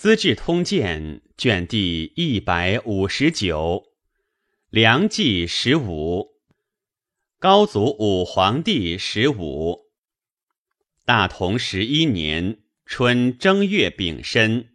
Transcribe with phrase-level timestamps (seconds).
[0.00, 3.84] 资治通鉴》卷第一百五十九，
[4.70, 6.36] 梁纪十五，
[7.38, 9.90] 高祖武皇帝十五，
[11.04, 14.70] 大同十一年春正月丙申，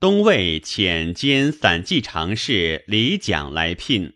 [0.00, 4.14] 东魏遣兼散骑常侍李讲来聘。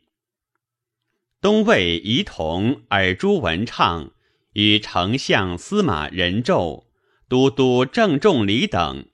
[1.42, 4.14] 东魏仪同尔朱文畅
[4.54, 6.86] 与丞相司马仁胄、
[7.28, 9.10] 都督郑仲礼等。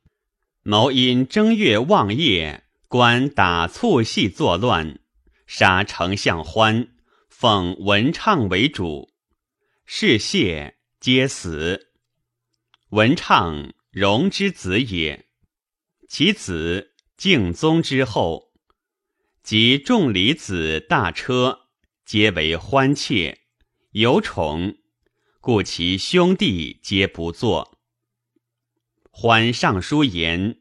[0.62, 5.00] 谋因正月望夜，观打促戏作乱，
[5.46, 6.88] 杀丞相欢，
[7.30, 9.10] 奉文畅为主，
[9.86, 11.92] 是谢皆死。
[12.90, 15.24] 文畅荣之子也，
[16.06, 18.52] 其子敬宗之后，
[19.42, 21.68] 及众离子大车，
[22.04, 23.38] 皆为欢妾，
[23.92, 24.76] 有宠，
[25.40, 27.79] 故其兄弟皆不作。
[29.12, 30.56] 欢上书言：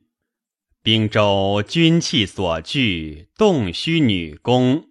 [0.82, 4.90] 兵州军器所据，动须女工，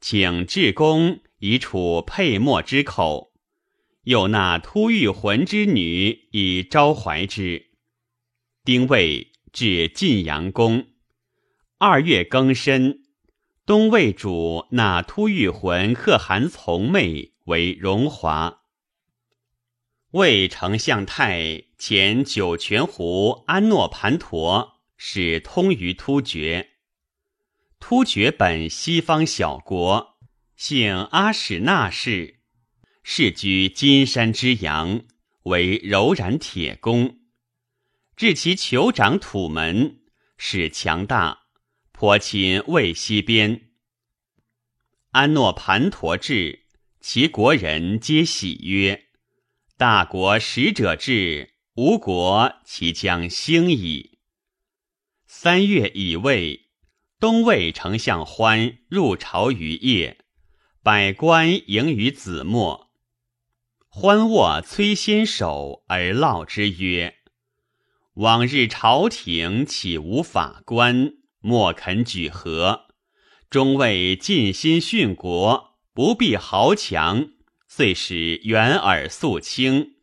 [0.00, 3.32] 请至公以处配墨之口，
[4.04, 7.66] 又纳突遇魂之女以招怀之。
[8.64, 10.86] 丁未至晋阳宫，
[11.78, 13.02] 二月庚申，
[13.66, 18.62] 东魏主纳突遇魂可汗从妹为荣华。
[20.12, 26.70] 魏丞相太遣酒泉湖安诺盘陀使通于突厥。
[27.78, 30.18] 突厥本西方小国，
[30.56, 32.40] 姓阿史那氏，
[33.02, 35.02] 世居金山之阳，
[35.42, 37.18] 为柔然铁弓。
[38.16, 40.00] 至其酋长土门，
[40.38, 41.40] 使强大，
[41.92, 43.72] 颇亲魏西边。
[45.10, 46.64] 安诺盘陀至，
[46.98, 49.07] 其国人皆喜曰。
[49.78, 54.18] 大国使者至，吴国其将兴矣。
[55.24, 56.62] 三月乙未，
[57.20, 60.18] 东魏丞相欢入朝于夜，
[60.82, 62.90] 百官迎于子墨。
[63.88, 67.14] 欢握崔先手而烙之曰
[68.14, 71.12] ：“往日朝廷岂无法官？
[71.38, 72.88] 莫肯举和，
[73.48, 77.34] 终为尽心殉国，不避豪强。”
[77.78, 79.94] 遂使元耳肃清，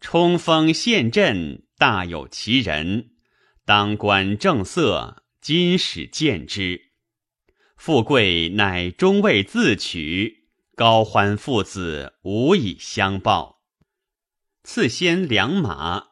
[0.00, 3.10] 冲锋陷阵，大有其人。
[3.64, 6.90] 当官正色，今始见之。
[7.76, 13.62] 富贵乃终未自取，高欢父子无以相报。
[14.64, 16.08] 赐先良马，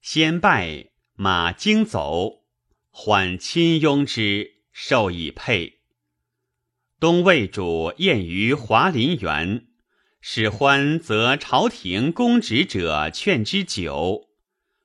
[0.00, 2.46] 先拜马惊走，
[2.88, 5.80] 缓亲拥之，授以佩。
[6.98, 9.66] 东魏主宴于华林园。
[10.22, 14.28] 使欢则朝廷公职者劝之久，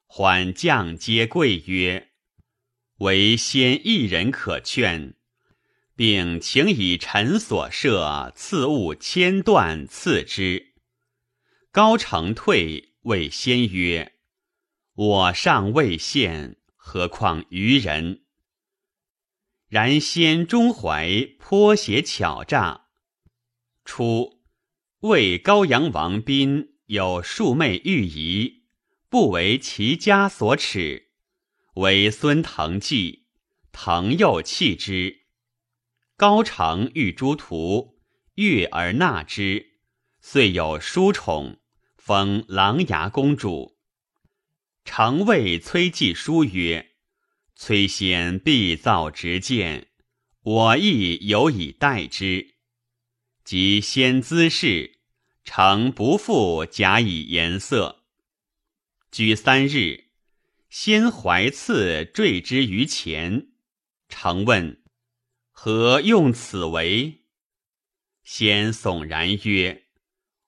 [0.05, 2.11] 欢将皆跪曰
[2.99, 5.15] ：“唯先一人可劝，
[5.93, 10.73] 并请以臣所设赐物千段赐之。”
[11.69, 14.13] 高成退谓先曰
[14.95, 18.21] ：“我尚未献，何况愚人？”
[19.67, 22.85] 然先中怀颇写巧诈，
[23.83, 24.34] 初。
[25.07, 28.63] 魏高阳王斌有庶妹欲仪，
[29.07, 31.09] 不为其家所耻，
[31.75, 33.27] 为孙腾忌，
[33.71, 35.27] 腾又弃之。
[36.17, 37.99] 高成欲诸徒，
[38.33, 39.73] 悦而纳之，
[40.21, 41.59] 遂有叔宠，
[41.97, 43.77] 封琅琊公主。
[44.85, 46.93] 常谓崔季书曰
[47.55, 49.89] ：“崔先必造直谏，
[50.41, 52.55] 我亦有以待之。”
[53.45, 54.94] 即先姿势。
[55.45, 58.03] 诚不复假以颜色。
[59.11, 60.09] 居三日，
[60.69, 63.49] 先怀赐坠之于前。
[64.09, 64.83] 诚问
[65.51, 67.21] 何用此为？
[68.23, 69.85] 先悚然曰：“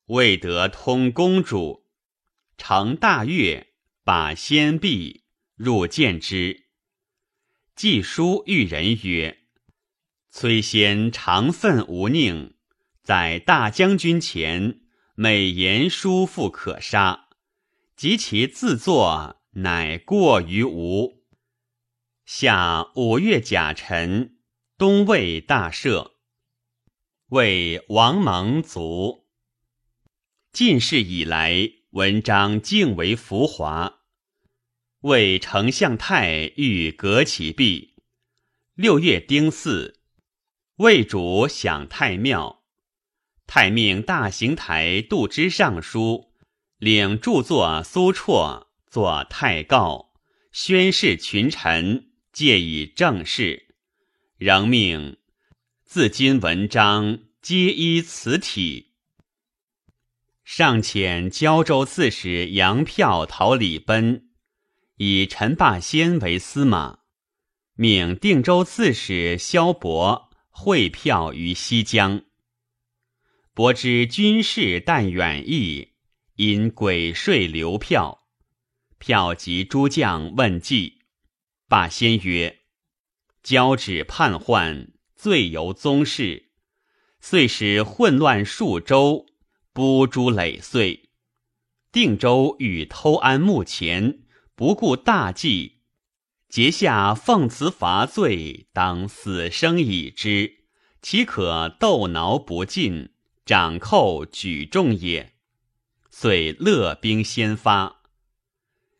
[0.07, 1.85] 未得通公主。”
[2.57, 5.25] 成大悦，把先璧
[5.55, 6.65] 入见之。
[7.75, 9.43] 季书遇人曰
[10.31, 12.53] ：“崔先常愤无佞，
[13.03, 14.81] 在大将军前。”
[15.19, 17.29] 美言书复可杀，
[17.95, 21.23] 及其自作，乃过于无。
[22.23, 24.37] 下五月甲辰，
[24.77, 26.11] 东魏大赦。
[27.29, 29.25] 为王蒙卒。
[30.51, 34.01] 进士以来，文章敬为浮华。
[34.99, 37.95] 为丞相太欲革其弊。
[38.75, 39.95] 六月丁巳，
[40.75, 42.56] 魏主享太庙。
[43.47, 46.33] 太命大行台杜之尚书
[46.77, 50.09] 领著作苏绰作太诰，
[50.51, 53.73] 宣示群臣，借以正事，
[54.37, 55.17] 仍命
[55.85, 58.91] 自今文章皆依此体。
[60.43, 64.29] 尚遣胶州刺史杨票讨李奔，
[64.97, 66.99] 以陈霸先为司马，
[67.75, 72.26] 命定州刺史萧伯会票于西江。
[73.57, 75.93] 伯知军事但远逸，
[76.35, 78.27] 因鬼税留票。
[78.99, 80.99] 票及诸将问计，
[81.67, 82.59] 霸先曰
[83.41, 86.51] ：“交趾叛患，罪由宗室，
[87.19, 89.25] 遂使混乱数州，
[89.73, 91.09] 波诸累岁。
[91.91, 94.19] 定州欲偷安墓前，
[94.53, 95.79] 不顾大计，
[96.47, 100.65] 节下奉辞伐罪，当死生已之，
[101.01, 103.13] 岂可斗挠不尽？”
[103.47, 105.31] 掌寇举重也，
[106.09, 108.01] 遂勒兵先发。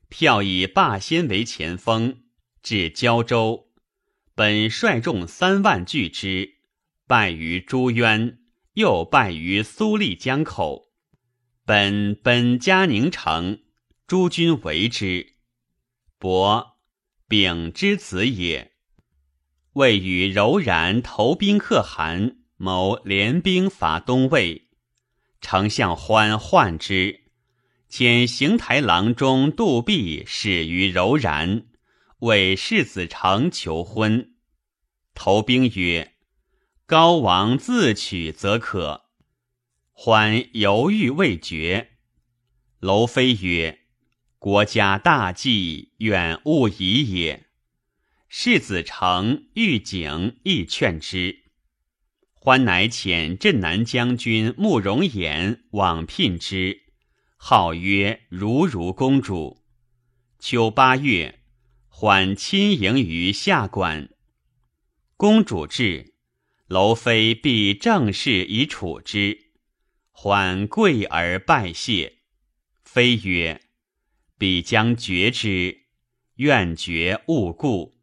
[0.08, 2.24] 票以霸先为前锋，
[2.64, 3.68] 至胶州，
[4.34, 6.60] 本率众三万拒之，
[7.06, 8.40] 败于朱渊，
[8.76, 10.94] 又败于苏丽江口。
[11.66, 13.64] 本本嘉宁城，
[14.08, 15.34] 诸军围之。
[16.18, 16.78] 伯
[17.28, 18.72] 丙之子也，
[19.74, 22.37] 未与柔然投兵可汗。
[22.60, 24.70] 谋联兵伐东魏，
[25.42, 27.22] 丞相欢患之，
[27.88, 31.68] 遣行台郎中杜弼始于柔然，
[32.20, 34.34] 为世子成求婚。
[35.14, 36.16] 投兵曰
[36.88, 39.04] ：“高王自取则可。”
[39.94, 41.92] 欢犹豫未决。
[42.80, 43.82] 楼妃曰
[44.40, 47.46] ：“国家大计，远勿疑也。”
[48.28, 51.44] 世子成、玉景亦劝之。
[52.48, 56.84] 欢乃遣镇南将军慕容衍往聘之，
[57.36, 59.66] 号曰如如公主。
[60.40, 61.42] 秋八月，
[61.90, 64.10] 欢亲迎于下馆。
[65.18, 66.14] 公主至，
[66.68, 69.38] 楼妃必正事以处之。
[70.12, 72.20] 欢跪而拜谢。
[72.82, 73.62] 妃曰
[74.40, 75.80] ：“彼将绝之，
[76.36, 77.97] 愿绝勿顾。”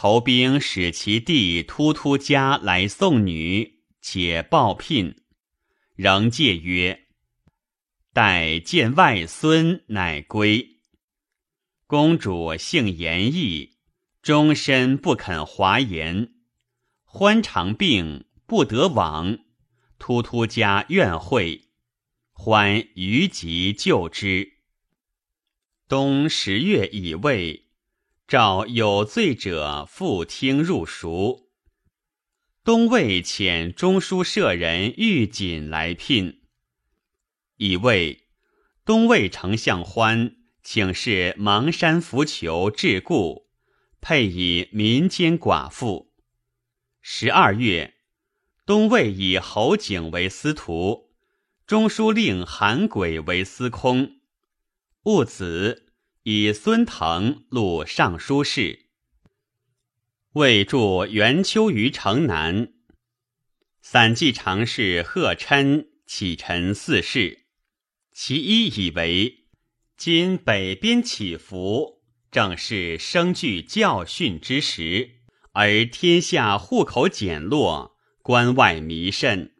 [0.00, 5.16] 投兵使其弟突突家来送女，且报聘，
[5.96, 7.08] 仍戒曰
[8.14, 10.78] ：“待见外孙，乃归。”
[11.88, 13.78] 公主性严毅，
[14.22, 16.32] 终身不肯华言。
[17.02, 19.40] 欢长病，不得往。
[19.98, 21.70] 突突家怨会，
[22.30, 24.58] 欢于急救之。
[25.88, 27.67] 冬十月已未。
[28.28, 31.48] 召有罪者复听入熟。
[32.62, 36.42] 东魏遣中书舍人玉锦来聘，
[37.56, 38.28] 以为
[38.84, 43.48] 东魏丞相欢请示邙山浮囚致故，
[44.02, 46.12] 配以民间寡妇。
[47.00, 47.94] 十二月，
[48.66, 51.14] 东魏以侯景为司徒，
[51.66, 54.18] 中书令韩轨为司空，
[55.04, 55.86] 戊子。
[56.30, 58.90] 以孙腾录尚书事，
[60.34, 62.74] 未著元秋于城南。
[63.80, 67.46] 散记常侍贺琛启陈四事，
[68.12, 69.46] 其一以为
[69.96, 75.20] 今北边起伏，正是生具教训之时，
[75.52, 79.54] 而天下户口减落，关外弥甚，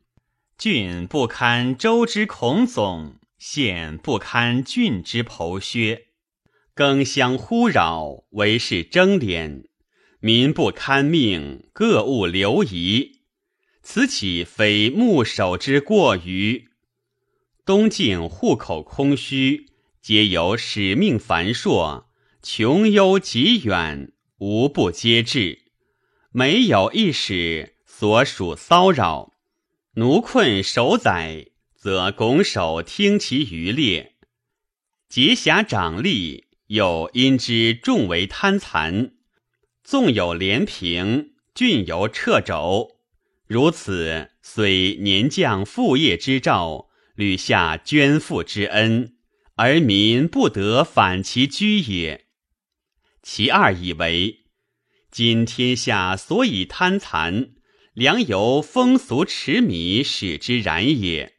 [0.58, 6.07] 郡不堪州之孔总，县不堪郡之剖削。
[6.78, 9.64] 更相呼扰，为是争敛，
[10.20, 13.22] 民不堪命，各务流移。
[13.82, 16.68] 此岂非牧守之过于？
[17.66, 22.08] 东晋户口空虚，皆由使命繁硕，
[22.44, 25.72] 穷忧极远，无不皆至。
[26.30, 29.32] 没有一使所属骚扰，
[29.94, 34.14] 奴困守宰，则拱手听其余劣，
[35.08, 36.46] 结辖长吏。
[36.68, 39.12] 又因之众为贪残，
[39.82, 42.98] 纵有廉平，郡犹掣肘。
[43.46, 49.16] 如此，虽年将父业之兆，屡下捐赋之恩，
[49.54, 52.26] 而民不得反其居也。
[53.22, 54.44] 其二以为，
[55.10, 57.52] 今天下所以贪残，
[57.94, 61.36] 良由风俗驰靡使之然也。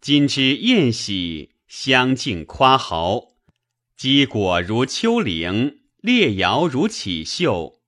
[0.00, 3.33] 今之宴喜，相敬夸豪。
[4.04, 7.80] 积果如丘陵，列摇如绮绣。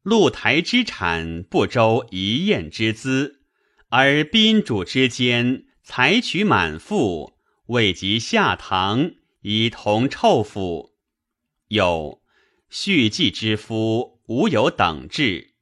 [0.00, 3.42] 露台之产，不周一宴之资，
[3.90, 7.34] 而宾主之间采取满腹，
[7.66, 9.10] 未及下堂，
[9.42, 10.94] 以同臭腐。
[11.66, 12.22] 有
[12.70, 15.52] 续继之夫无有等制，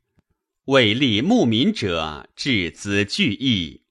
[0.67, 3.83] 为立牧民者至子俱义。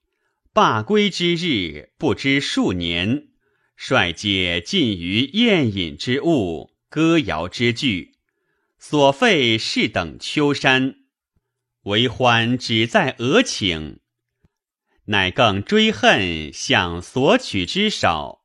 [0.54, 3.28] 罢归之日不知数年，
[3.76, 8.16] 率皆尽于宴饮之物、歌谣之句，
[8.78, 10.96] 所费是等丘山，
[11.82, 13.98] 为欢只在俄顷，
[15.04, 18.44] 乃更追恨向所取之少，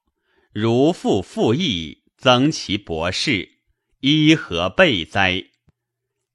[0.53, 3.61] 如复复议，增其博士。
[4.01, 5.45] 伊何备哉？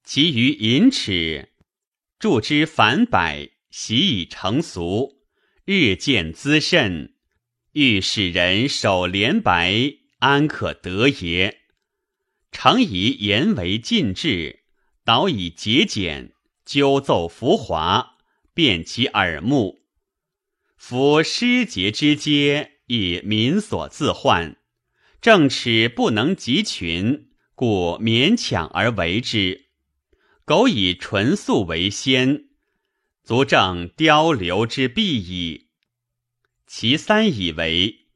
[0.05, 1.53] 其余银尺，
[2.19, 5.21] 铸之反百，习以成俗，
[5.65, 7.16] 日渐滋甚。
[7.79, 11.59] 欲使人守廉白，安可得也？
[12.51, 14.61] 常以言为禁制，
[15.05, 16.33] 导以节俭，
[16.65, 18.17] 纠奏浮华，
[18.55, 19.81] 辨其耳目。
[20.79, 24.57] 夫诗节之阶，以民所自患，
[25.21, 27.29] 正耻不能集群。
[27.55, 29.67] 故勉强而为之，
[30.47, 32.47] 苟以纯素为先，
[33.23, 35.66] 足证雕流之弊矣。
[36.67, 38.07] 其三以为，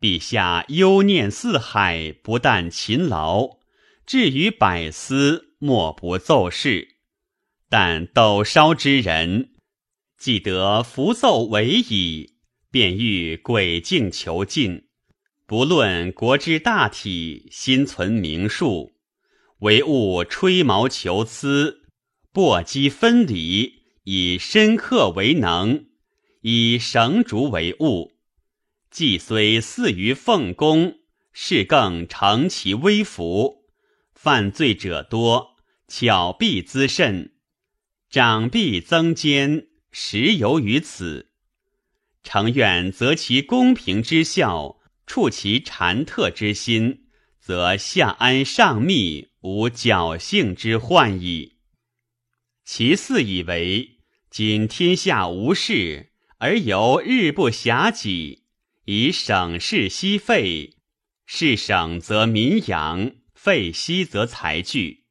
[0.00, 3.58] 陛下忧念四海，不但勤劳，
[4.06, 6.96] 至于百思莫不奏事。
[7.68, 9.50] 但斗烧之人，
[10.16, 12.36] 既得符奏为矣，
[12.70, 14.86] 便欲诡境求进。
[15.46, 18.92] 不论国之大体，心存名数，
[19.60, 21.88] 唯务吹毛求疵，
[22.32, 25.86] 簸箕分离，以深刻为能，
[26.40, 28.16] 以绳竹为物。
[28.90, 30.98] 既虽似于奉公，
[31.32, 33.66] 是更成其微服。
[34.14, 37.32] 犯罪者多，巧必滋甚，
[38.10, 41.30] 长必增坚，实由于此。
[42.22, 44.78] 诚愿择其公平之效。
[45.06, 47.06] 触其禅特之心，
[47.40, 51.56] 则下安上密，无侥幸之患矣。
[52.62, 58.44] 其四以为，今天下无事，而由日不暇己，
[58.84, 60.76] 以省事息费，
[61.26, 65.04] 事省则民养，费息则财聚。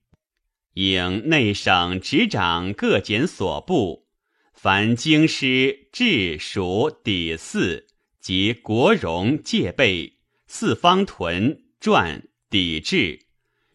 [0.74, 4.08] 应内省执掌各检所部，
[4.54, 7.88] 凡京师、治属、抵四。
[8.20, 10.18] 及国荣戒备
[10.48, 13.28] 四方屯传抵制，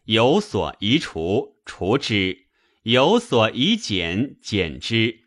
[0.05, 2.49] 有所移除除之，
[2.83, 5.22] 有所移减减之。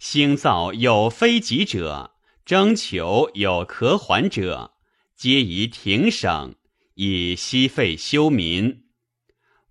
[0.00, 2.12] 兴造有非己者，
[2.46, 4.72] 征求有可缓者，
[5.14, 6.54] 皆宜停省，
[6.94, 8.84] 以息费休民。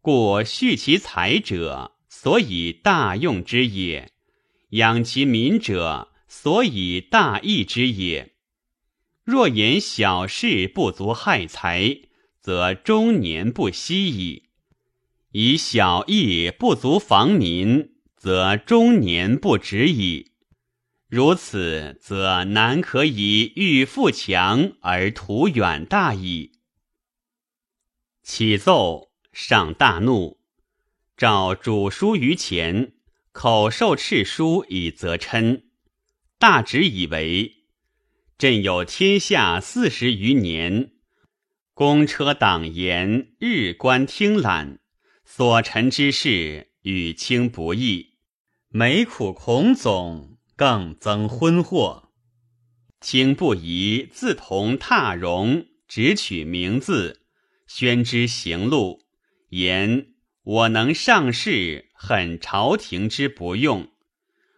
[0.01, 4.09] 故蓄其财者，所以大用之也；
[4.69, 8.35] 养其民者，所以大义之也。
[9.23, 12.01] 若言小事不足害财，
[12.39, 14.43] 则终年不息矣；
[15.31, 20.33] 以小义不足防民，则终年不止矣。
[21.07, 26.51] 如此，则难可以欲富强而图远大矣。
[28.21, 30.37] 启奏上大怒，
[31.15, 32.91] 召主书于前，
[33.31, 35.63] 口授敕书以责嗔。
[36.37, 37.55] 大旨以为。
[38.37, 40.91] 朕有天下四十余年，
[41.73, 44.79] 公车党言，日观听览，
[45.25, 48.08] 所陈之事与卿不异，
[48.71, 52.09] 每苦孔总，更增昏惑。
[53.01, 57.21] 卿不宜自同踏荣，只取名字，
[57.65, 59.07] 宣之行路，
[59.49, 60.09] 言
[60.43, 63.89] 我能上事，恨朝廷之不用，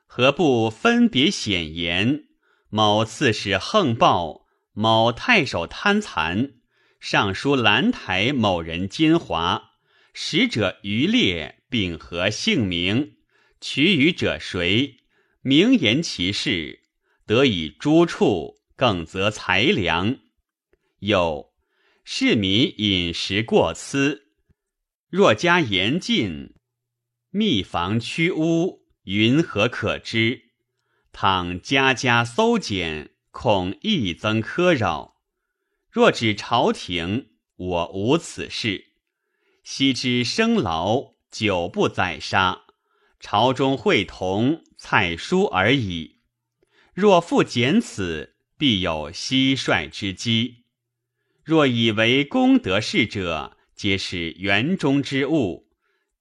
[0.06, 2.26] 何不分别显言？
[2.70, 6.56] 某刺史横暴，某太守贪残，
[7.00, 9.62] 尚书兰台某人奸猾，
[10.14, 13.14] 使者余烈，并和姓名，
[13.62, 14.98] 取予者谁？
[15.44, 16.82] 明言其事，
[17.26, 20.18] 得以诸处，更择才良。
[21.00, 21.54] 有
[22.04, 24.28] 市民饮食过疵，
[25.10, 26.56] 若加严禁，
[27.30, 30.52] 密防驱污，云何可知？
[31.12, 35.22] 倘家家搜检，恐益增苛扰。
[35.90, 38.88] 若指朝廷，我无此事。
[39.64, 42.64] 昔之生劳，久不宰杀，
[43.22, 46.18] 朝中会同，蔡书而已。
[46.94, 50.66] 若复减此，必有蟋蟀之机。
[51.44, 55.70] 若以为功德事者，皆是园中之物，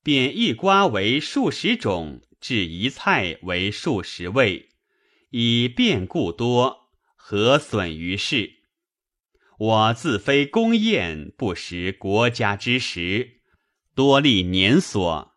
[0.02, 4.68] 便一瓜为数十种，至一菜为数十味。
[5.30, 8.60] 以变故多，何损于世？
[9.58, 13.40] 我自非公宴，不食国家之食，
[13.94, 15.29] 多历年所，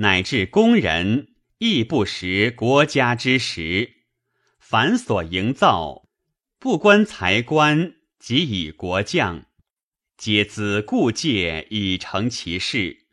[0.00, 3.94] 乃至工人亦不识国家之实，
[4.60, 6.08] 凡所营造，
[6.60, 9.46] 不关财官，即以国将，
[10.16, 13.06] 皆资故界以成其事，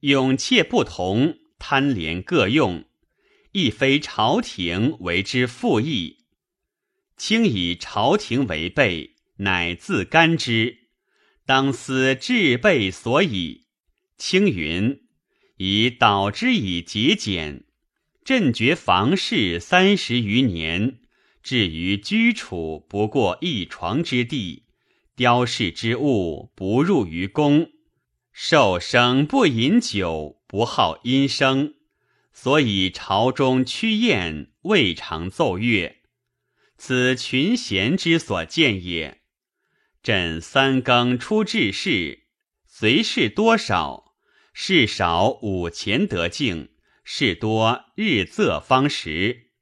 [0.00, 2.84] 勇怯不同，贪廉各用，
[3.52, 6.26] 亦非朝廷为之复议，
[7.16, 10.90] 轻以朝廷为备，乃自甘之，
[11.46, 13.64] 当思治备所以。
[14.18, 15.07] 青云
[15.58, 17.64] 以导之以节俭，
[18.24, 21.00] 朕绝房事三十余年，
[21.42, 24.66] 至于居处不过一床之地，
[25.16, 27.72] 雕饰之物不入于宫，
[28.32, 31.74] 受生不饮酒，不好音声，
[32.32, 35.96] 所以朝中趋宴未尝奏乐，
[36.76, 39.22] 此群贤之所见也。
[40.04, 42.26] 朕三更出治事，
[42.64, 44.07] 随事多少？
[44.60, 46.70] 事少午前得静，
[47.04, 49.52] 事多日仄方食。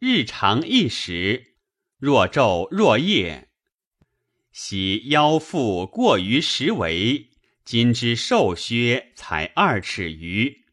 [0.00, 1.54] 日长一时，
[1.98, 3.50] 若昼若夜。
[4.50, 7.30] 喜腰腹过于十围，
[7.64, 10.64] 今之瘦削才二尺余，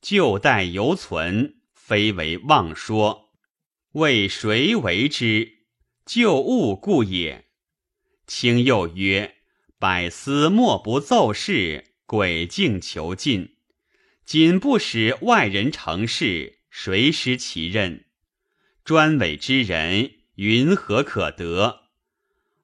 [0.00, 3.32] 旧代犹存，非为妄说。
[3.94, 5.64] 为谁为之？
[6.06, 7.46] 旧物故也。
[8.28, 9.34] 卿又曰：
[9.80, 11.88] 百思莫不奏事。
[12.10, 13.54] 诡境求进，
[14.24, 18.06] 仅不使外人成事，谁失其任？
[18.82, 21.82] 专委之人，云何可得？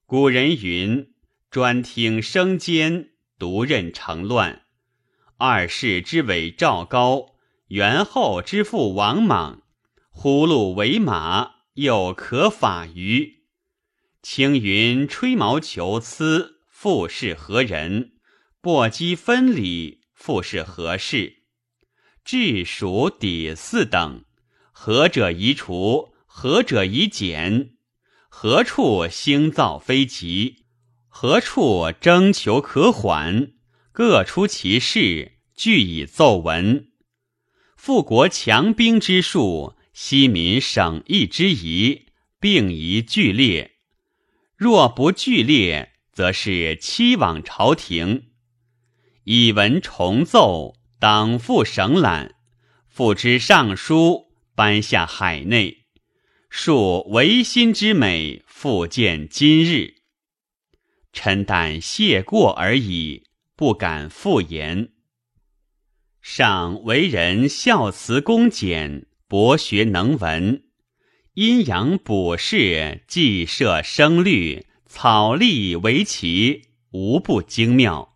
[0.05, 1.15] 古人云
[1.49, 4.62] ：“专听生奸，独任成乱。”
[5.38, 7.37] 二世之伪赵高，
[7.69, 9.62] 元后之父王莽，
[10.11, 13.45] 呼噜为马，又可法于？
[14.23, 18.15] 青云吹毛求疵，复是何人？
[18.66, 21.44] 薄积分离，复是何事？
[22.25, 24.25] 治蜀底四等，
[24.73, 26.12] 何者宜除？
[26.26, 27.76] 何者宜减？
[28.28, 30.64] 何处兴造非急？
[31.06, 33.52] 何处征求可缓？
[33.93, 36.88] 各出其事，俱以奏闻。
[37.76, 42.06] 富国强兵之术，息民省役之宜，
[42.41, 43.76] 并宜剧烈。
[44.56, 48.32] 若不剧烈，则是欺罔朝廷。
[49.28, 52.36] 以文重奏，党复省览，
[52.86, 55.78] 复之上书，颁下海内，
[56.49, 59.95] 述维新之美，复见今日。
[61.12, 63.25] 臣但谢过而已，
[63.56, 64.91] 不敢复言。
[66.23, 70.62] 上为人孝慈恭俭，博学能文，
[71.34, 78.16] 阴阳卜筮，既设声律，草隶为奇，无不精妙。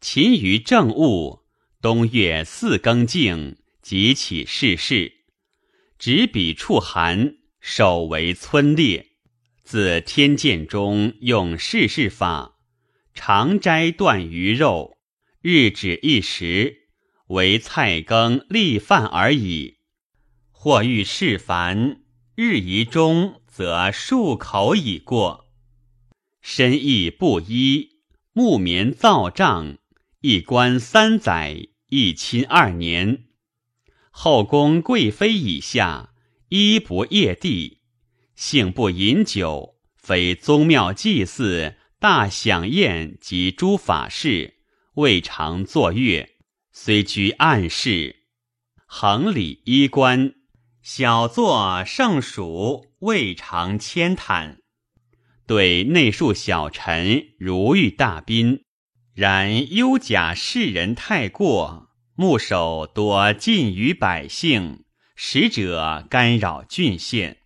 [0.00, 1.40] 勤于政务，
[1.82, 5.12] 冬月四更静，即起事事。
[5.98, 9.06] 执笔触函，手为村列。
[9.64, 12.58] 自天监中用事事法，
[13.12, 14.98] 常斋断鱼肉，
[15.42, 16.88] 日止一时，
[17.26, 19.78] 为菜羹粒饭而已。
[20.52, 22.02] 或遇事烦，
[22.36, 25.46] 日宜中，则数口已过。
[26.40, 27.98] 身意不一，
[28.32, 29.77] 木棉造帐。
[30.20, 33.26] 一官三载，一亲二年。
[34.10, 36.12] 后宫贵妃以下，
[36.48, 37.82] 衣不曳地，
[38.34, 44.56] 性不饮酒，非宗庙祭祀、大享宴及诸法事，
[44.94, 46.28] 未尝作乐。
[46.72, 48.24] 虽居暗室，
[48.86, 50.34] 衡礼衣冠，
[50.82, 54.56] 小作圣蜀，未尝迁袒。
[55.46, 58.64] 对内庶小臣，如遇大宾。
[59.18, 64.84] 然忧甲世人太过，牧守多近于百姓，
[65.16, 67.38] 使者干扰郡县。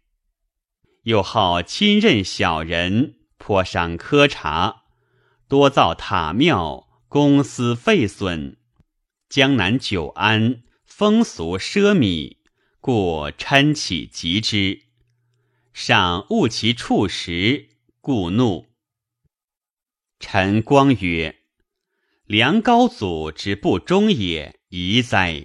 [1.05, 4.83] 又好亲任小人，颇伤苛察，
[5.49, 8.59] 多造塔庙，公私废损。
[9.31, 12.37] 江南久安，风俗奢靡，
[12.83, 14.83] 故嗔起极之。
[15.73, 17.71] 上误其处时，
[18.03, 18.67] 故怒。
[20.21, 21.39] 陈光曰。
[22.33, 25.45] 梁高祖之不忠也，宜哉！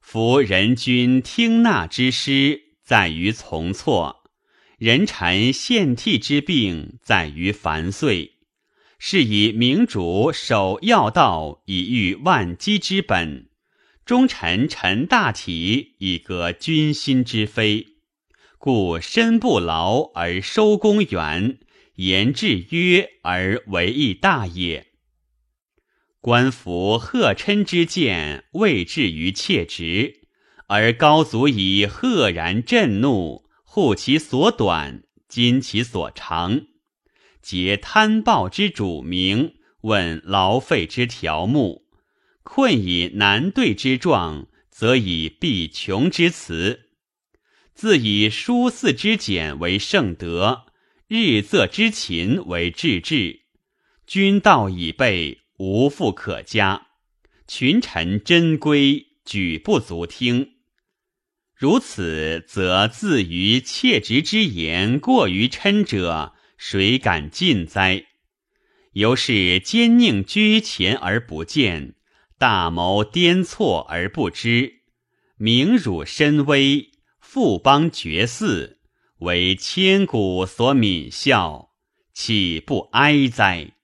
[0.00, 4.22] 夫人君听纳之失，在于从错；
[4.78, 8.38] 人臣献替之病，在于繁岁。
[8.98, 13.50] 是以明主守要道，以御万机之本；
[14.06, 17.86] 忠臣陈大体，以革君心之非。
[18.56, 21.58] 故身不劳而收功远，
[21.96, 24.86] 言制约而为义大也。
[26.20, 30.20] 官服贺琛之见未至于切直，
[30.66, 36.66] 而高祖以赫然震怒，护其所短，矜其所长，
[37.40, 41.86] 结贪暴之主名，问劳费之条目，
[42.42, 46.90] 困以难对之状，则以必穷之辞。
[47.72, 50.66] 自以书肆之简为圣德，
[51.08, 53.40] 日仄之勤为至志。
[54.06, 56.86] 君道已备，无复可加。
[57.46, 60.52] 群臣珍规，举不足听。
[61.54, 68.06] 如此，则自于切直之言过于嗔者，谁敢进哉？
[68.92, 71.94] 由是奸佞居前而不见，
[72.38, 74.80] 大谋颠错而不知，
[75.36, 76.92] 名辱身危。
[77.20, 78.78] 富邦绝嗣，
[79.18, 81.72] 为千古所泯笑，
[82.14, 83.74] 岂不哀哉？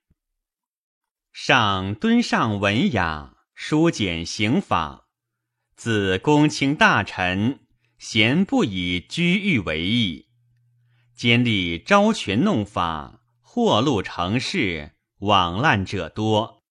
[1.38, 5.08] 上敦上文雅，书简刑法，
[5.76, 7.60] 自公卿大臣，
[7.98, 10.28] 咸不以居欲为义，
[11.14, 16.62] 兼立招权弄法，祸禄成事，枉滥者多。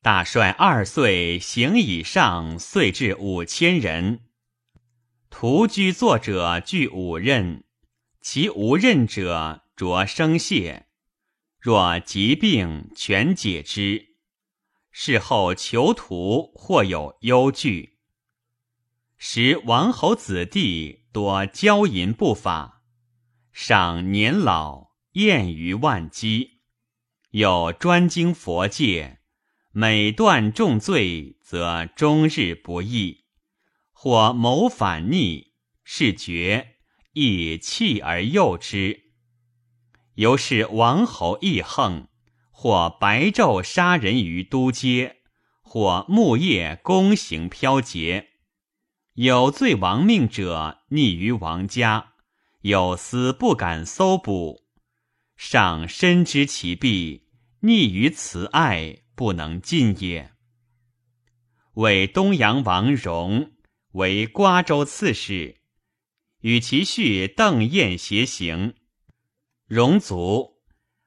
[0.00, 4.20] 大帅二岁行以上，岁至五千人。
[5.28, 7.64] 徒居作者具五任，
[8.20, 10.83] 其无任者着生谢。
[11.64, 14.16] 若疾病全解之。
[14.90, 18.00] 事后囚徒或有忧惧。
[19.16, 22.82] 时王侯子弟多骄淫不法，
[23.50, 26.60] 赏年老厌于万机，
[27.30, 29.20] 有专精佛戒，
[29.70, 33.24] 每断重罪，则终日不易。
[33.90, 36.76] 或谋反逆，是绝，
[37.14, 39.03] 亦弃而诱之。
[40.14, 42.08] 由是王侯亦横，
[42.50, 45.18] 或白昼杀人于都街，
[45.62, 48.28] 或木夜宫行飘节。
[49.14, 52.14] 有罪亡命者，匿于王家，
[52.60, 54.64] 有司不敢搜捕。
[55.36, 57.28] 上深知其弊，
[57.62, 60.32] 溺于慈爱，不能尽也。
[61.74, 63.52] 为东阳王荣。
[63.94, 65.60] 为瓜州刺史，
[66.40, 68.74] 与其婿邓彦偕行。
[69.66, 70.58] 荣卒，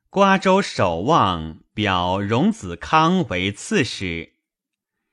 [0.10, 4.34] 瓜州守望表荣子康为刺史。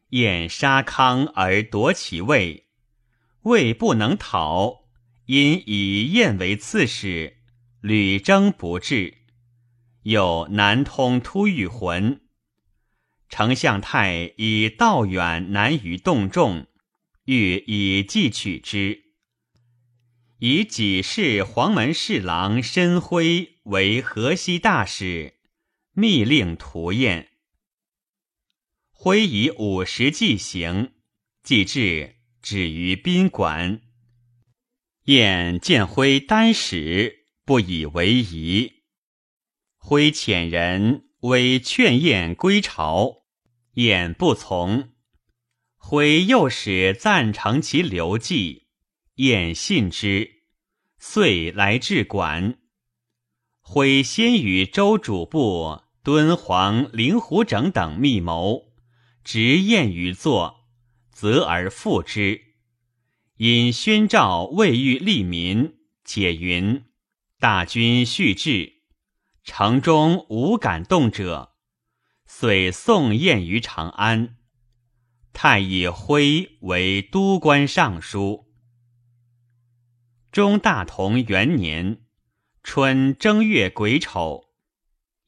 [0.09, 2.69] 燕杀康而夺其位，
[3.43, 4.87] 位不能讨，
[5.27, 7.37] 因以燕为刺史，
[7.83, 9.19] 屡征不至。
[10.05, 12.23] 又南通突遇浑，
[13.29, 16.67] 丞相太以道远难于动众。
[17.27, 19.04] 欲以计取之，
[20.39, 25.35] 以己氏黄门侍郎申辉为河西大使，
[25.93, 27.31] 密令屠燕。
[28.91, 30.93] 辉以五十计行，
[31.43, 33.81] 既至，止于宾馆。
[35.05, 38.85] 燕见辉单使，不以为宜。
[39.77, 43.25] 辉遣人为劝燕归朝，
[43.75, 44.95] 燕不从。
[45.77, 48.64] 徽又使赞成其留迹，
[49.17, 50.43] 燕信之，
[50.99, 52.59] 遂来至馆。
[53.61, 58.73] 徽先与周主簿敦煌灵狐整等密谋，
[59.23, 60.67] 执燕于坐，
[61.13, 62.41] 责而复之。
[63.37, 66.85] 因宣诏未欲利民，解云
[67.39, 68.83] 大军续至，
[69.45, 71.55] 城中无敢动者，
[72.27, 74.39] 遂送燕于长安。
[75.33, 78.54] 太以徽为都官尚书。
[80.35, 82.01] 中大同元年
[82.65, 84.47] 春正月癸丑，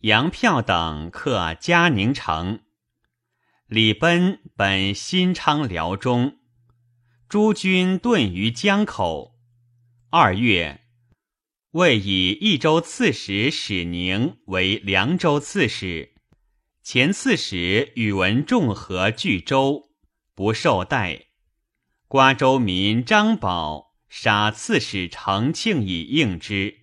[0.00, 2.62] 杨票等克嘉宁城。
[3.68, 6.38] 李奔本新昌辽中，
[7.28, 9.38] 诸军遁于江口。
[10.10, 10.80] 二月，
[11.70, 16.14] 魏以益州刺史史宁为凉州刺史，
[16.82, 19.92] 前刺史宇文仲和据州。
[20.34, 21.26] 不受待，
[22.08, 26.78] 瓜州民张宝杀刺史程庆以应之。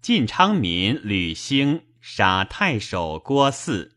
[0.00, 3.92] 晋昌民吕兴杀太守郭汜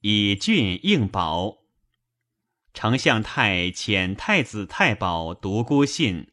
[0.00, 1.58] 以郡应保。
[2.74, 6.32] 丞相太遣太子太保独孤信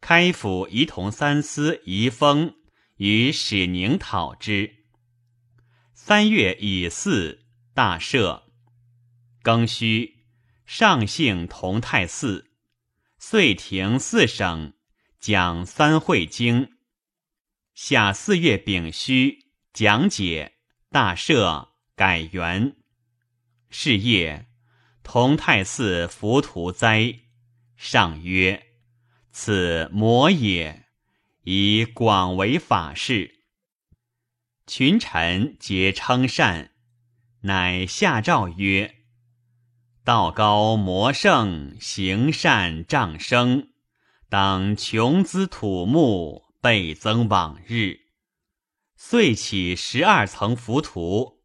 [0.00, 2.54] 开府仪同三司仪封
[2.96, 4.84] 与史宁讨之。
[5.94, 7.40] 三月乙巳，
[7.74, 8.42] 大赦。
[9.42, 10.18] 庚戌。
[10.66, 12.47] 上幸同泰寺，
[13.18, 14.74] 遂停四省，
[15.18, 16.76] 讲三会经。
[17.74, 22.76] 夏四月丙戌，讲解大赦，改元。
[23.70, 24.46] 是夜，
[25.02, 27.18] 同泰寺浮屠灾。
[27.76, 28.66] 上曰
[29.32, 30.86] ：“此魔也，
[31.42, 33.44] 以广为法事。”
[34.66, 36.72] 群臣皆称善，
[37.40, 38.97] 乃下诏曰
[40.08, 43.68] ：“道高魔盛，行善障生，
[44.30, 47.98] 当穷资土木，倍增往日。”
[48.96, 51.42] 遂起十二层浮屠，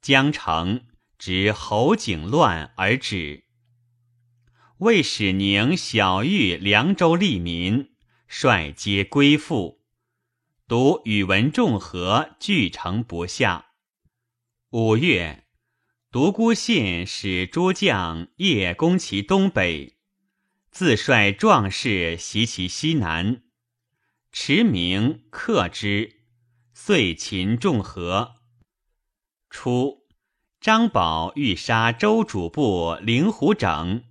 [0.00, 0.84] 将成
[1.18, 3.46] 至侯景乱而止。
[4.78, 7.90] 魏使宁、小玉凉州利民，
[8.28, 9.80] 率皆归附。
[10.68, 13.72] 独宇文仲和据城不下。
[14.70, 15.45] 五月，
[16.16, 19.98] 独孤信使诸将夜攻其东北，
[20.70, 23.42] 自率壮士袭其西南，
[24.32, 26.22] 驰名克之。
[26.72, 28.36] 遂擒众和。
[29.50, 30.06] 初，
[30.58, 34.02] 张宝欲杀周主簿灵狐整，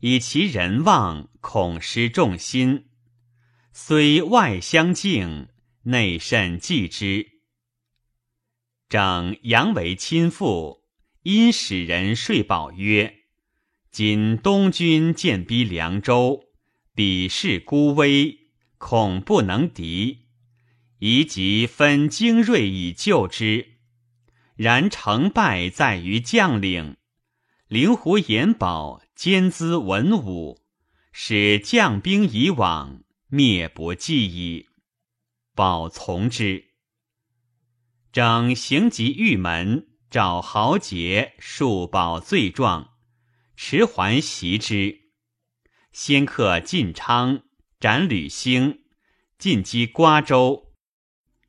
[0.00, 2.86] 以其人望，恐失众心，
[3.70, 5.48] 虽外相敬，
[5.82, 7.32] 内甚忌之。
[8.88, 10.83] 整阳为亲父，
[11.24, 13.22] 因使人说宝曰
[13.90, 16.44] ：“今东军渐逼凉州，
[16.94, 20.26] 彼势孤危，恐不能敌。”
[21.00, 23.78] 宜即分精锐以救之，
[24.54, 26.98] 然成败在于将领。
[27.68, 30.60] 灵狐延保兼资文武，
[31.10, 34.66] 使将兵以往，灭不计矣。
[35.54, 36.66] 保从之。
[38.12, 42.90] 整行及玉门，召豪杰数保罪状，
[43.56, 45.10] 持还袭之。
[45.90, 47.42] 先克晋昌，
[47.80, 48.82] 斩吕兴，
[49.38, 50.72] 进击瓜州。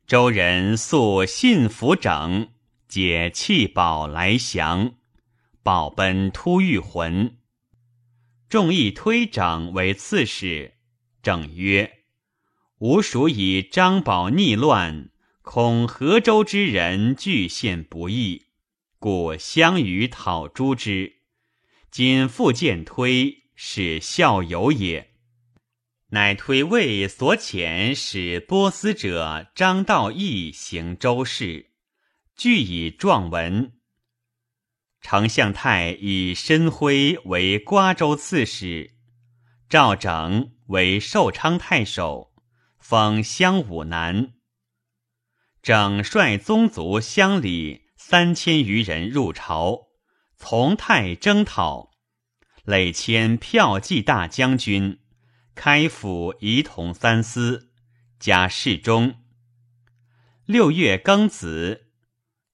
[0.08, 2.48] 周人素信服整，
[2.88, 4.94] 解弃宝来降。
[5.62, 7.38] 宝奔突遇魂，
[8.48, 10.74] 众议推整为刺史。
[11.22, 11.98] 整曰
[12.78, 15.10] ：“吾属以张宝逆乱，
[15.42, 18.45] 恐河州之人拒献不义，
[19.06, 21.18] 故相与讨诛之。
[21.92, 25.12] 今复见推，使效尤也。”
[26.10, 31.70] 乃推魏所遣使波斯者张道义行周事，
[32.34, 33.74] 具以状文。
[35.00, 38.96] 丞相太以申辉为瓜州刺史，
[39.68, 42.34] 赵整为寿昌太守，
[42.80, 44.32] 封襄武南。
[45.62, 49.88] 整率宗族乡里三千余人入朝，
[50.36, 51.90] 从太征讨，
[52.64, 55.00] 累迁骠骑大将军。
[55.56, 57.72] 开府仪同三司，
[58.20, 59.16] 加侍中。
[60.44, 61.88] 六月庚子，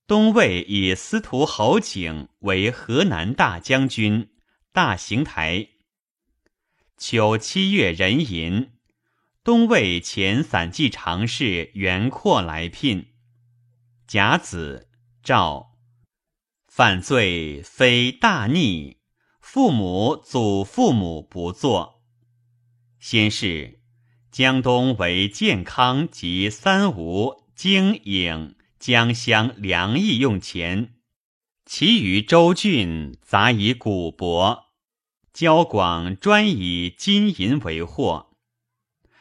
[0.07, 4.31] 东魏以司徒侯景为河南大将军、
[4.73, 5.69] 大行台。
[6.97, 8.73] 秋七月壬寅，
[9.45, 13.09] 东魏前散骑常侍袁阔来聘。
[14.07, 14.88] 甲子，
[15.23, 15.77] 诏
[16.67, 18.97] 犯罪非大逆，
[19.41, 22.03] 父母祖父母不作。
[22.99, 23.81] 先是，
[24.33, 30.95] 江东为健康及三吴、京颍、江乡粮役用钱，
[31.65, 34.65] 其余州郡杂以古帛，
[35.33, 38.31] 交广专以金银为货。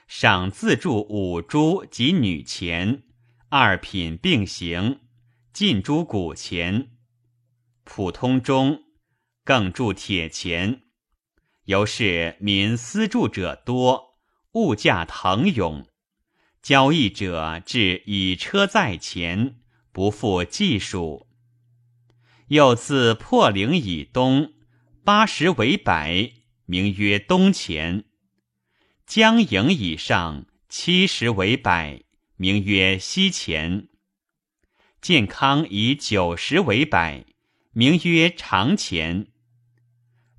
[0.08, 3.04] 赏自铸五铢及女钱，
[3.50, 5.02] 二品并行，
[5.54, 6.92] 进诸古钱。
[7.84, 8.84] 普通中
[9.44, 10.84] 更铸铁钱。
[11.66, 14.16] 由是民私铸者多，
[14.54, 15.86] 物价腾涌，
[16.62, 19.62] 交易者至以车在前，
[19.92, 21.28] 不复计数。
[22.48, 24.54] 又自破陵以东，
[25.04, 26.32] 八十为百，
[26.66, 28.04] 名曰东钱；
[29.06, 32.02] 江营以上，七十为百，
[32.36, 33.88] 名曰西钱；
[35.02, 37.26] 健康以九十为百，
[37.72, 39.30] 名曰长钱。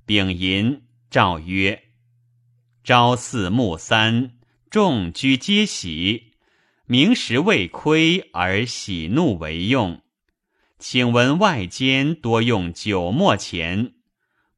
[0.05, 0.83] 丙寅。
[1.09, 1.89] 诏曰
[2.83, 4.31] ：“朝四暮三，
[4.71, 6.31] 众居皆喜，
[6.85, 10.01] 明时未亏而喜怒为用。
[10.79, 13.93] 请闻外间多用酒墨钱，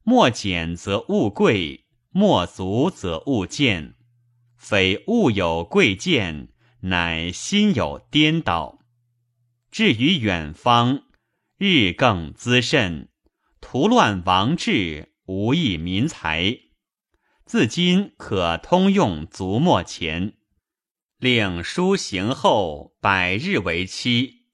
[0.04, 3.96] 墨减则物贵，墨足则物贱。
[4.56, 6.48] 非物有贵贱，
[6.82, 8.78] 乃心有颠倒。
[9.70, 11.02] 至于远方，
[11.58, 13.08] 日更滋甚，
[13.60, 16.56] 图乱王志。”无益民财，
[17.44, 20.34] 自今可通用足墨钱，
[21.18, 24.46] 令书行后百日为期。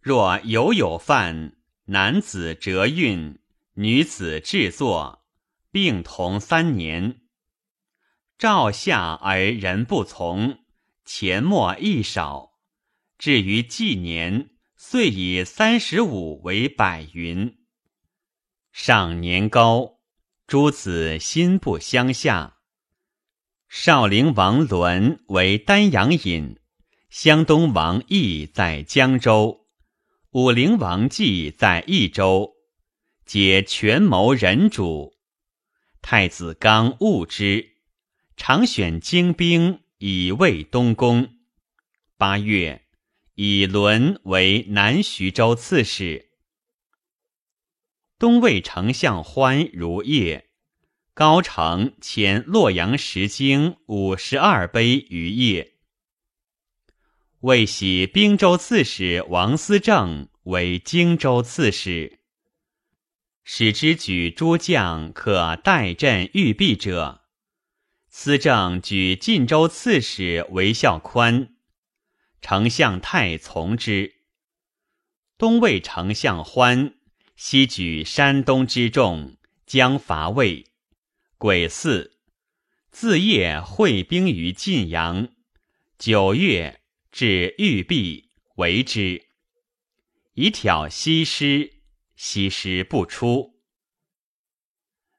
[0.00, 1.58] 若犹有犯，
[1.88, 3.38] 男子折运，
[3.74, 5.26] 女子制作，
[5.70, 7.20] 并同三年。
[8.38, 10.60] 诏下而人不从，
[11.04, 12.53] 钱墨亦少。
[13.18, 17.56] 至于纪年，遂以三十五为百云。
[18.72, 20.00] 上年高，
[20.46, 22.58] 诸子心不相下。
[23.68, 26.58] 少陵王伦为丹阳尹，
[27.08, 29.66] 湘东王义在江州，
[30.30, 32.54] 武陵王纪在益州，
[33.24, 35.14] 皆权谋人主。
[36.02, 37.76] 太子刚恶之，
[38.36, 41.36] 常选精兵以卫东宫。
[42.16, 42.83] 八月，
[43.36, 46.30] 以伦为南徐州刺史。
[48.16, 50.50] 东魏丞相欢如夜，
[51.14, 55.72] 高城遣洛阳石经五十二碑于夜。
[57.40, 62.20] 魏喜兵州刺史王思政为荆州刺史，
[63.42, 67.22] 使之举诸将可代镇御弊者。
[68.08, 71.53] 思政举晋州刺史为孝宽，
[72.46, 74.16] 丞相太从之。
[75.38, 76.94] 东魏丞相欢。
[77.36, 80.66] 西举山东之众，将伐魏。
[81.38, 82.10] 癸巳，
[82.90, 85.30] 自夜会兵于晋阳。
[85.96, 89.22] 九月，至玉壁，围之，
[90.34, 91.80] 以挑西师。
[92.14, 93.54] 西师不出。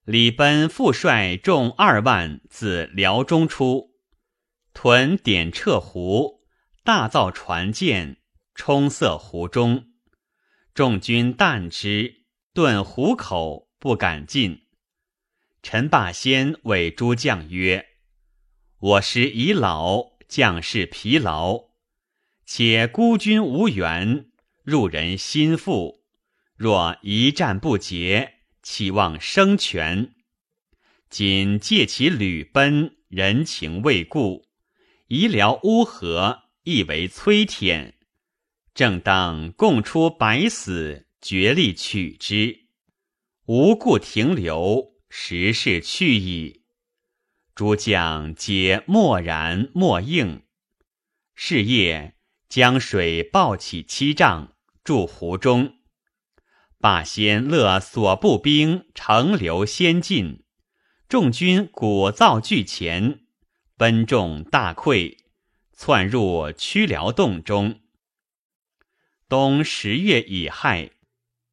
[0.04, 3.96] 李奔复率众二万自辽中出，
[4.76, 6.35] 屯点彻湖，
[6.86, 8.18] 大造船舰，
[8.54, 9.88] 冲塞湖中。
[10.76, 14.68] 众军惮之，遁湖口，不敢进。
[15.64, 17.88] 陈霸先谓诸将曰
[18.78, 21.70] ：“我师已老，将士疲劳，
[22.46, 24.30] 且孤军无援，
[24.62, 26.04] 入人心腹。
[26.56, 30.14] 若一战不捷，岂望生全？
[31.10, 34.46] 仅借其旅奔，人情未固，
[35.08, 37.94] 宜聊乌合，亦为摧舔。”
[38.76, 42.66] 正当共出百死，决力取之，
[43.46, 46.64] 无故停留，时势去矣。
[47.56, 50.44] 诸将皆默然默应。
[51.36, 52.16] 是夜，
[52.50, 55.78] 江水暴起七丈，注湖中。
[56.80, 60.44] 霸先勒所部兵乘流先进，
[61.08, 63.22] 众军鼓噪俱前，
[63.78, 65.18] 奔众大溃，
[65.78, 67.82] 窜入曲辽洞中。
[69.28, 70.92] 冬十月乙亥，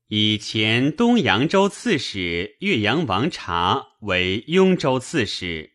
[0.07, 5.73] 以前东扬州刺史岳阳王察为雍州刺史，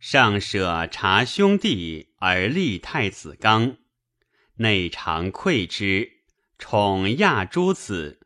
[0.00, 3.76] 上舍察兄弟而立太子刚，
[4.56, 6.10] 内常愧之，
[6.58, 8.20] 宠亚诸子，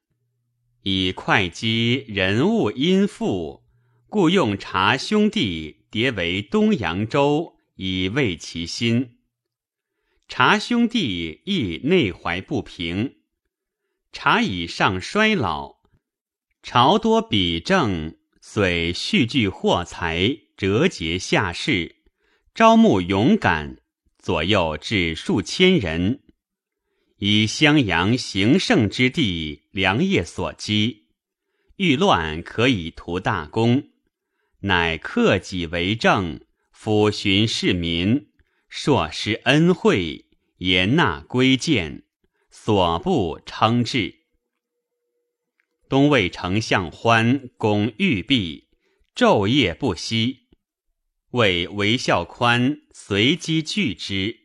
[0.83, 3.65] 以会稽人物殷富，
[4.09, 9.16] 故用察兄弟迭为东扬州，以慰其心。
[10.29, 13.15] 察兄弟亦内怀不平，
[14.13, 15.77] 察以上衰老，
[16.65, 21.95] 朝多比政，遂蓄聚货财，折节下士，
[22.53, 23.79] 招募勇敢，
[24.19, 26.21] 左右至数千人，
[27.19, 31.07] 以襄阳行胜之地，粮业所积，
[31.77, 33.91] 欲乱可以图大功，
[34.63, 36.41] 乃克己为政，
[36.77, 38.27] 抚循市民。
[38.69, 40.27] 硕施恩惠，
[40.59, 42.05] 严纳规谏，
[42.51, 44.27] 所不称制。
[45.89, 48.69] 东魏丞相欢攻玉璧，
[49.15, 50.49] 昼夜不息。
[51.31, 54.37] 为孝宽随机拒之，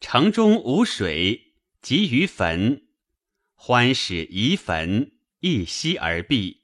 [0.00, 2.88] 城中无水，急于焚。
[3.54, 6.62] 欢使移坟，一息而毕。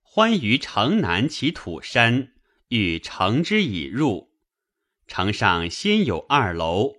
[0.00, 2.32] 欢于城南其土山，
[2.68, 4.31] 欲乘之以入。
[5.12, 6.94] 城上先有二楼，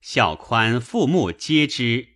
[0.00, 2.08] 孝宽父母皆之，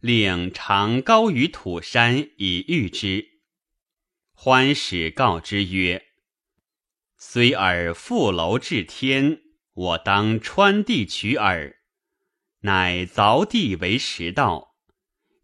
[0.00, 3.28] 令长高于土山以御之。
[4.34, 6.06] 欢使告之曰
[7.16, 11.76] ：“虽尔负楼至天，我当穿地取耳。”
[12.62, 14.74] 乃凿地为石道，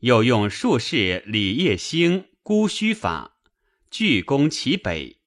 [0.00, 3.38] 又用术士李业兴孤虚法，
[3.88, 5.20] 具攻其北。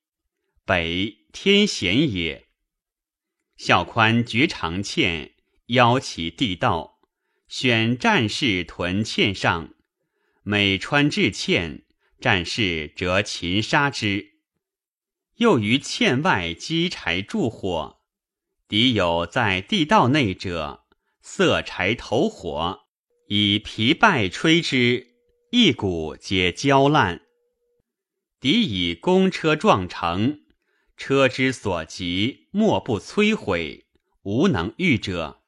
[0.66, 2.51] 北天险也。
[3.64, 5.34] 孝宽绝长堑，
[5.68, 7.00] 邀其地道，
[7.48, 9.76] 选战士屯堑上。
[10.42, 11.84] 每穿至堑，
[12.20, 14.32] 战士则擒杀之。
[15.36, 18.00] 又于堑外积柴助火，
[18.68, 20.88] 敌有在地道内者，
[21.22, 22.80] 塞柴投火，
[23.28, 25.18] 以皮败吹之，
[25.52, 27.22] 一股皆焦烂。
[28.40, 30.41] 敌以公车撞城，
[31.04, 33.88] 车之所及，莫不摧毁，
[34.22, 35.42] 无能御者。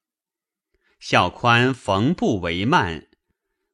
[0.99, 3.07] 孝宽缝布为幔，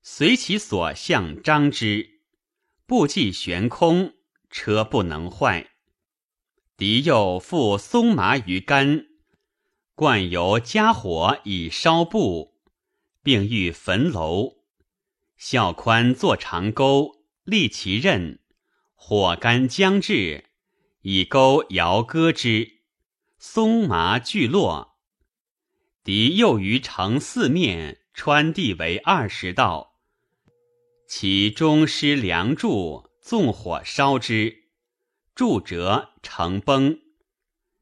[0.01, 2.19] 随其所向张之，
[2.85, 4.15] 步迹悬空，
[4.49, 5.69] 车不能坏。
[6.75, 9.05] 敌又复松麻于干，
[9.95, 12.59] 灌油加火以烧布，
[13.23, 14.65] 并欲焚楼。
[15.37, 18.41] 孝宽作长钩，立其刃。
[18.95, 20.48] 火干将至，
[21.01, 22.81] 以钩摇割之，
[23.37, 24.97] 松麻俱落。
[26.03, 29.99] 敌又于城四面穿地为二十道，
[31.07, 34.65] 其中施梁柱，纵火烧之，
[35.33, 36.99] 柱折城崩。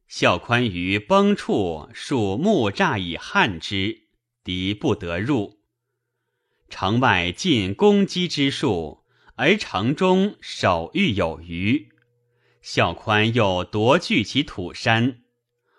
[0.08, 4.08] 孝宽于崩处树木栅以撼之，
[4.44, 5.60] 敌不得入。
[6.70, 9.06] 城外尽攻击之数。
[9.40, 11.90] 而城中守御有余，
[12.70, 15.22] 孝宽又夺据其土山，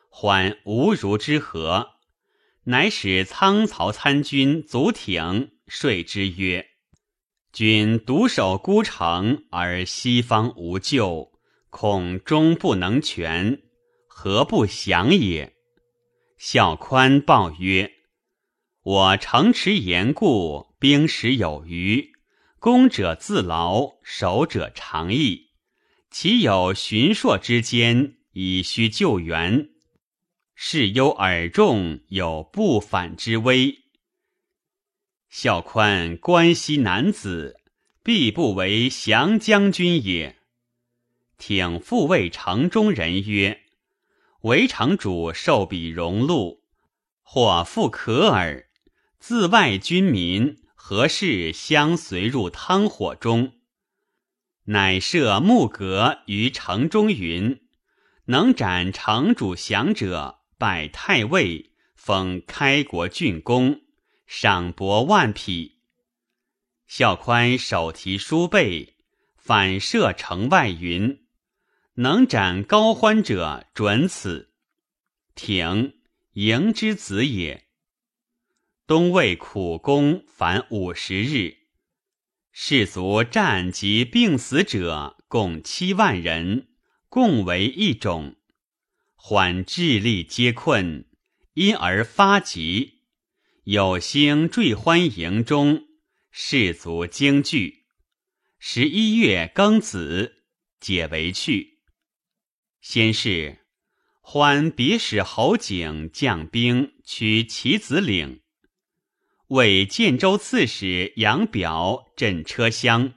[0.08, 1.90] 缓无如之何，
[2.64, 6.66] 乃使仓曹参军卒挺说之曰
[7.52, 11.30] ：“君独守孤城，而西方无救，
[11.68, 13.60] 恐终不能全，
[14.06, 15.54] 何不降也？”
[16.38, 17.92] 孝宽报曰
[18.82, 22.12] ：“我城池严固，兵食有余。”
[22.58, 25.47] 攻者自劳，守者长逸。
[26.20, 29.68] 其有荀硕之间，以需救援。
[30.56, 33.84] 事忧耳众，有不反之危。
[35.28, 37.60] 孝宽关西男子，
[38.02, 40.34] 必不为降将军也。
[41.38, 43.60] 挺复谓城中人曰
[44.42, 46.64] ：“为城主受彼荣禄，
[47.22, 48.66] 或复可耳。
[49.20, 53.52] 自外军民。”何事相随入汤火中？
[54.70, 57.62] 乃设木阁于城中云：
[58.26, 63.80] 能斩城主降者，拜太尉，封开国郡公，
[64.26, 65.78] 赏帛万匹。
[66.86, 68.96] 孝宽手提书背，
[69.38, 71.24] 反射城外云：
[71.94, 74.50] 能斩高欢者，准此。
[75.34, 75.94] 挺
[76.34, 77.68] 迎之子也。
[78.86, 81.57] 东魏苦攻，凡五十日，
[82.60, 86.66] 士卒战及病死者共七万人，
[87.08, 88.34] 共为一种。
[89.14, 91.06] 缓智力皆困，
[91.54, 93.04] 因而发急。
[93.62, 95.84] 有星坠欢营中，
[96.32, 97.84] 士卒惊惧。
[98.58, 100.42] 十一月庚子，
[100.80, 101.78] 解围去。
[102.80, 103.58] 先是，
[104.20, 108.40] 欢别使侯景将兵取其子岭。
[109.48, 113.14] 为建州刺史杨表镇车厢，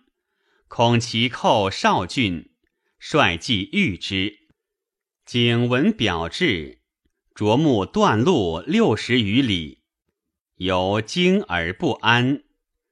[0.70, 2.54] 恐其寇少郡，
[2.98, 4.48] 率计御之。
[5.26, 6.80] 景闻表至，
[7.36, 9.84] 着目断路六十余里，
[10.56, 12.44] 犹惊而不安，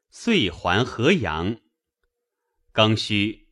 [0.09, 1.61] 遂还河阳。
[2.73, 3.47] 庚戌，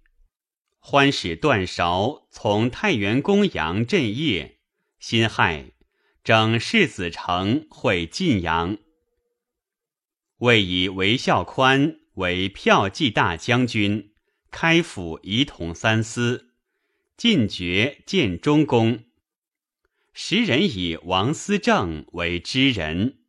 [0.79, 4.59] 欢使段韶从太原公阳镇业，
[4.99, 5.71] 辛亥，
[6.25, 8.77] 整世子城会晋阳。
[10.39, 14.11] 为以韦孝宽为骠骑大将军，
[14.51, 16.51] 开府仪同三司，
[17.15, 19.03] 进爵建中公。
[20.13, 23.19] 时人以王思政为知人。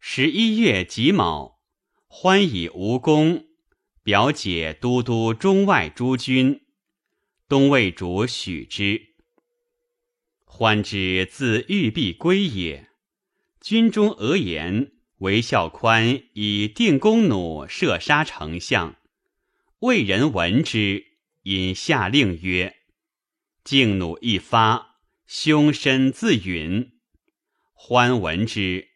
[0.00, 1.60] 十一月己卯，
[2.06, 3.48] 欢以无功，
[4.02, 6.62] 表解都督中外诸军。
[7.48, 9.08] 东魏主许之。
[10.44, 12.88] 欢之自玉璧归也，
[13.60, 14.91] 军中讹言。
[15.22, 18.96] 韦孝宽以定弓弩射杀丞相，
[19.78, 21.04] 魏人闻之，
[21.42, 22.74] 因下令曰
[23.62, 26.98] ：“敬弩一发，凶身自陨。”
[27.72, 28.88] 欢闻之，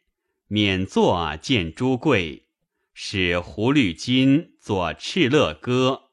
[0.49, 2.49] 免坐见朱贵，
[2.93, 6.11] 使胡律金作《敕勒歌》，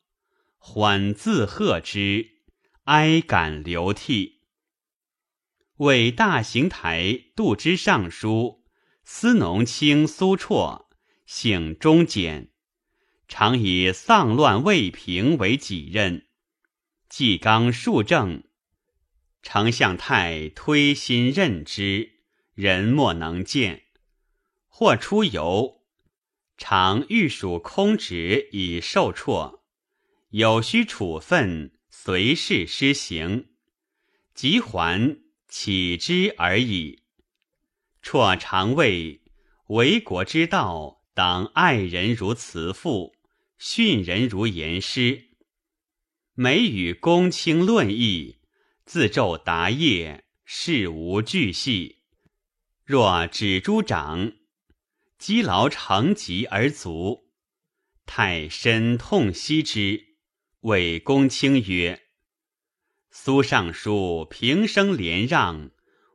[0.60, 2.44] 欢自贺之，
[2.84, 4.44] 哀感流涕。
[5.78, 8.63] 为大行台度之尚书。
[9.16, 10.88] 司农卿苏绰，
[11.28, 12.50] 姓忠简，
[13.28, 16.26] 常以丧乱未平为己任。
[17.10, 18.44] 纪纲数正，
[19.44, 22.24] 丞相太推心任之，
[22.56, 23.84] 人莫能见。
[24.68, 25.84] 或出游，
[26.58, 29.62] 常御属空职以受辍，
[30.30, 33.50] 有需处分，随事施行。
[34.34, 37.03] 即还，起之而已。
[38.04, 39.22] 辍常谓：
[39.68, 43.16] 为国之道，当爱人如慈父，
[43.58, 45.30] 训人如严师。
[46.34, 48.40] 每与公卿论议，
[48.86, 52.02] 自昼答业，事无巨细。
[52.84, 54.34] 若指诸长，
[55.18, 57.32] 积劳成疾而卒。
[58.06, 60.18] 太深痛惜之，
[60.60, 62.02] 谓公卿曰
[63.10, 65.72] ：“苏尚书平生连让，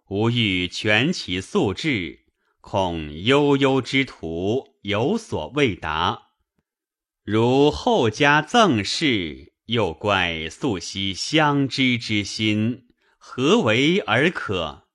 [0.09, 2.25] 吾欲全其素质，
[2.63, 6.29] 恐悠悠之徒有所未达。
[7.25, 12.89] 如后加赠事，又怪素惜相知之心，
[13.19, 14.89] 何为而可？”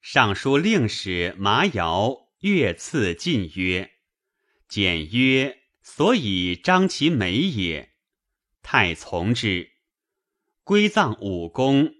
[0.00, 3.90] 尚书令史麻尧越赐进曰
[4.68, 7.94] ：“简曰，所以张其美也。”
[8.62, 9.72] 太从之。
[10.62, 11.92] 归葬武功，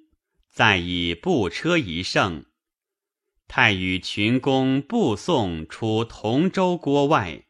[0.52, 2.44] 再以步车一乘。
[3.48, 7.46] 太与群公步送出同州郭外。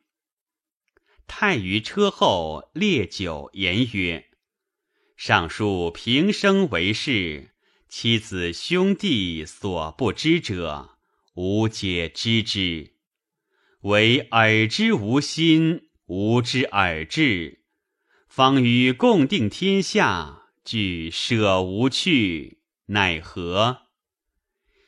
[1.27, 4.27] 太于车后列酒言曰
[5.17, 7.51] ：“上述平生为事。”
[7.95, 10.97] 妻子兄弟所不知者，
[11.35, 12.95] 吾皆知之。
[13.83, 17.65] 唯尔之无心，吾之尔志。
[18.29, 23.83] 方与共定天下，俱舍无去，奈何？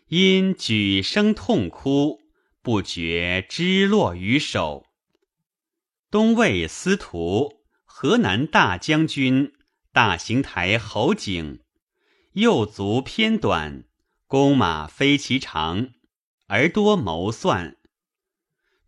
[0.08, 2.20] 因举声痛哭，
[2.60, 4.86] 不觉枝落于手。
[6.10, 9.52] 东魏司徒、河南大将军、
[9.92, 11.60] 大行台侯景。
[12.32, 13.84] 右足偏短，
[14.26, 15.90] 弓马非其长，
[16.48, 17.76] 而多谋算。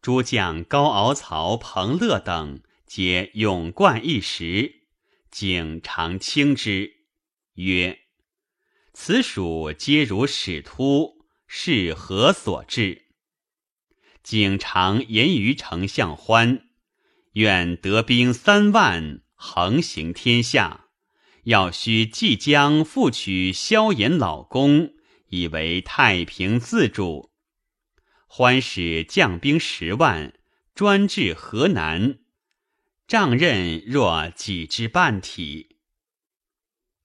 [0.02, 4.82] 诸将高敖、曹彭乐等皆勇冠一时，
[5.30, 6.92] 景常轻之，
[7.54, 8.00] 曰
[8.99, 13.09] ：“此属皆如使突，是何所致？”
[14.24, 16.66] 景常言于丞相欢，
[17.34, 20.86] 愿得兵三万，横行天下。
[21.44, 24.94] 要须即将复取萧衍老公，
[25.28, 27.30] 以为太平自主。
[28.26, 30.32] 欢使将兵十万，
[30.74, 32.20] 专至河南，
[33.07, 35.76] 仗任若己之半体。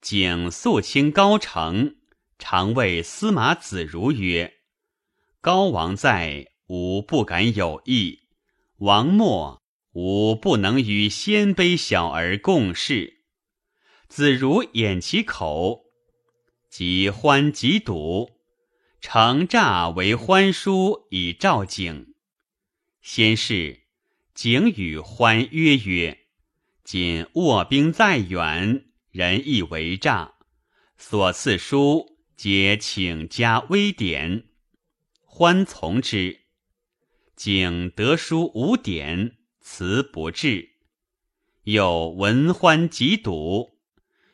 [0.02, 1.98] 景肃清高城，
[2.40, 4.52] 常谓司马子如曰
[5.40, 8.22] ：“高王在，吾不敢有意；
[8.80, 9.62] 王没，
[9.94, 13.22] 吾不能与鲜卑小儿共事。”
[14.10, 15.84] 子如掩其口，
[16.68, 18.32] 即欢即笃，
[19.00, 22.16] 乘诈为欢书以召景。
[23.04, 23.82] 先是，
[24.34, 26.22] 景与欢约曰
[26.84, 30.34] ：“今卧兵在远，人亦为诈，
[30.98, 34.46] 所赐书皆请加微典。”
[35.24, 36.42] 欢从之。
[37.36, 40.70] 景得书无典，辞不至。
[41.64, 43.80] 又闻欢即笃。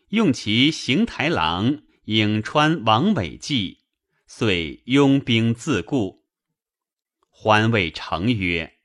[0.10, 3.80] 用其行台郎颍川王伟计，
[4.26, 6.26] 遂拥兵自固。
[7.30, 8.78] 欢谓成曰：“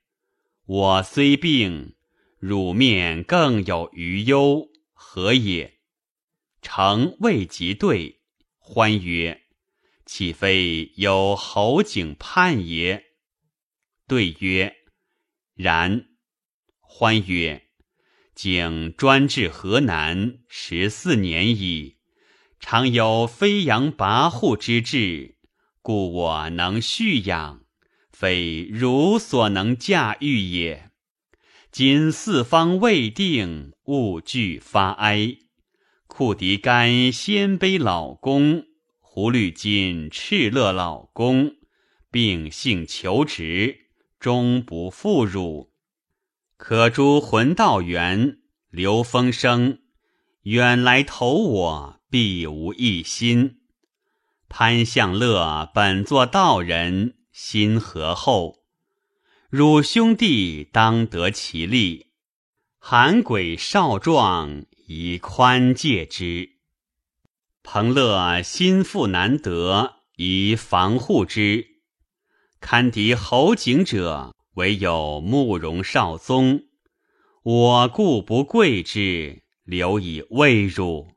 [0.65, 1.95] 我虽病，
[2.39, 5.72] 汝面更有余忧，何也？”
[6.63, 8.21] 成未及对，
[8.57, 9.43] 欢曰
[10.07, 13.03] ：“岂非有侯景叛也？”
[14.07, 14.75] 对曰
[15.53, 16.05] ：“然。”
[16.81, 17.61] 欢曰。
[18.33, 21.97] 景专治河南十四年矣，
[22.59, 25.37] 常有飞扬跋扈之志，
[25.83, 27.61] 故我能蓄养，
[28.11, 30.89] 非汝所能驾驭也。
[31.71, 35.37] 今四方未定，勿惧发哀。
[36.15, 38.65] 库狄干鲜卑老公，
[38.99, 41.55] 胡律金敕勒老公，
[42.11, 43.87] 并性求职，
[44.19, 45.71] 终不负汝。
[46.55, 48.37] 可诛魂道元、
[48.69, 49.79] 刘风生，
[50.43, 53.61] 远来投我，必无一心。
[54.47, 58.59] 潘向乐本作道人，心何厚？
[59.49, 62.11] 汝兄弟当得其利。
[62.77, 66.51] 韩鬼少壮，以宽戒之。
[67.63, 71.67] 彭乐心腹难得，以防护之。
[72.59, 74.33] 堪敌侯景者。
[74.55, 76.65] 唯有慕容少宗，
[77.41, 81.07] 我故不贵之，留以慰汝。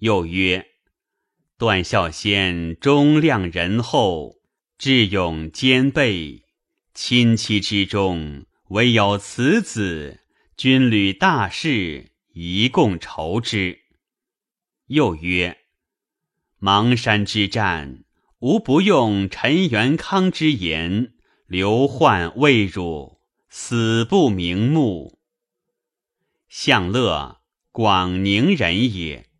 [0.00, 0.66] 又曰：
[1.56, 4.36] 段孝先忠亮仁厚，
[4.76, 6.42] 智勇兼备，
[6.92, 10.20] 亲戚之中唯有此子，
[10.58, 13.80] 军旅大事，一共筹之。
[14.88, 15.56] 又曰：
[16.60, 18.04] 邙山之战，
[18.40, 21.14] 吾不用陈元康之言。
[21.46, 25.18] 刘焕未辱，死不瞑目。
[26.46, 27.40] 向乐，
[27.72, 29.30] 广宁人也。